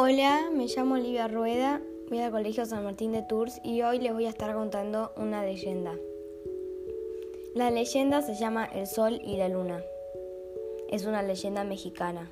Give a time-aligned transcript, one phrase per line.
[0.00, 4.12] Hola, me llamo Olivia Rueda, voy al Colegio San Martín de Tours y hoy les
[4.12, 5.92] voy a estar contando una leyenda.
[7.56, 9.82] La leyenda se llama El Sol y la Luna.
[10.88, 12.30] Es una leyenda mexicana.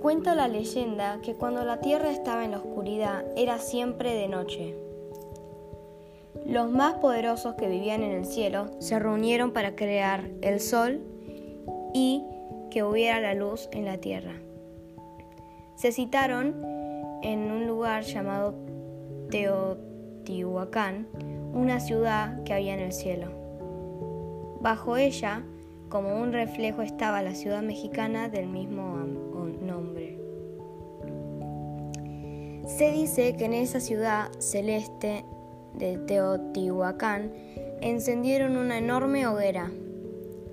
[0.00, 4.78] Cuenta la leyenda que cuando la tierra estaba en la oscuridad era siempre de noche.
[6.46, 11.02] Los más poderosos que vivían en el cielo se reunieron para crear el sol
[11.92, 12.24] y
[12.74, 14.32] que hubiera la luz en la tierra.
[15.76, 16.56] Se citaron
[17.22, 18.52] en un lugar llamado
[19.30, 21.06] Teotihuacán,
[21.52, 23.28] una ciudad que había en el cielo.
[24.60, 25.44] Bajo ella,
[25.88, 28.96] como un reflejo, estaba la ciudad mexicana del mismo
[29.62, 30.18] nombre.
[32.66, 35.24] Se dice que en esa ciudad celeste
[35.74, 37.32] de Teotihuacán
[37.80, 39.70] encendieron una enorme hoguera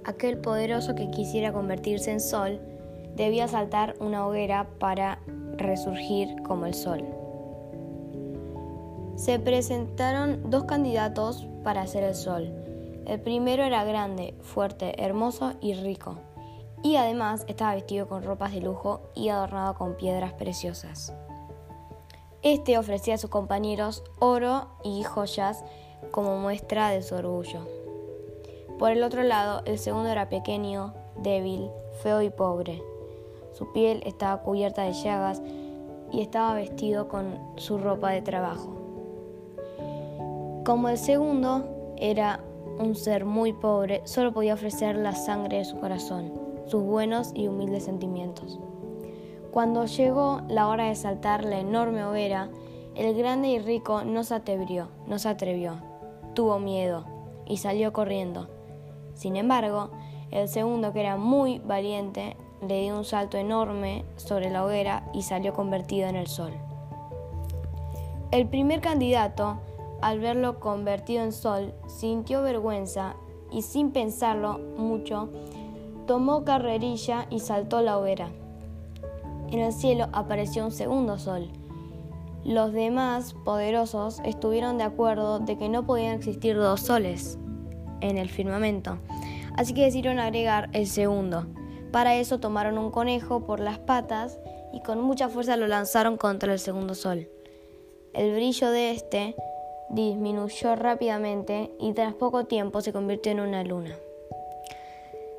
[0.06, 2.60] aquel poderoso que quisiera convertirse en sol
[3.16, 5.20] debía saltar una hoguera para
[5.58, 7.04] resurgir como el sol.
[9.16, 12.52] Se presentaron dos candidatos para ser el sol.
[13.06, 16.18] El primero era grande, fuerte, hermoso y rico,
[16.84, 21.14] y además estaba vestido con ropas de lujo y adornado con piedras preciosas.
[22.42, 25.64] Este ofrecía a sus compañeros oro y joyas
[26.10, 27.81] como muestra de su orgullo.
[28.82, 31.70] Por el otro lado, el segundo era pequeño, débil,
[32.02, 32.82] feo y pobre.
[33.52, 35.40] Su piel estaba cubierta de llagas
[36.12, 38.76] y estaba vestido con su ropa de trabajo.
[40.66, 42.40] Como el segundo era
[42.80, 46.34] un ser muy pobre, solo podía ofrecer la sangre de su corazón,
[46.66, 48.60] sus buenos y humildes sentimientos.
[49.52, 52.50] Cuando llegó la hora de saltar la enorme hoguera,
[52.96, 55.76] el grande y rico no se atrevió, no se atrevió,
[56.34, 57.06] tuvo miedo
[57.46, 58.48] y salió corriendo.
[59.14, 59.92] Sin embargo,
[60.32, 65.24] el segundo, que era muy valiente, le dio un salto enorme sobre la hoguera y
[65.24, 66.54] salió convertido en el sol.
[68.32, 69.58] El primer candidato,
[70.02, 73.16] al verlo convertido en sol, sintió vergüenza
[73.52, 75.30] y sin pensarlo mucho,
[76.08, 78.30] tomó carrerilla y saltó la hoguera.
[79.50, 81.50] En el cielo apareció un segundo sol.
[82.46, 87.38] Los demás poderosos estuvieron de acuerdo de que no podían existir dos soles
[88.02, 88.98] en el firmamento,
[89.56, 91.48] así que decidieron agregar el segundo.
[91.92, 94.40] Para eso tomaron un conejo por las patas
[94.74, 97.28] y con mucha fuerza lo lanzaron contra el segundo sol.
[98.14, 99.36] El brillo de este
[99.90, 103.96] disminuyó rápidamente y tras poco tiempo se convirtió en una luna.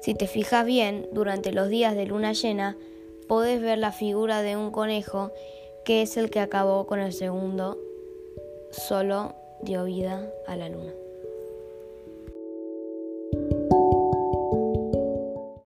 [0.00, 2.76] Si te fijas bien, durante los días de luna llena,
[3.28, 5.30] podés ver la figura de un conejo
[5.84, 7.78] que es el que acabó con el segundo,
[8.70, 10.92] solo dio vida a la luna.